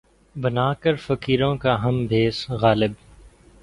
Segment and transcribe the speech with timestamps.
[0.35, 2.93] بنا کر فقیروں کا ہم بھیس، غالبؔ!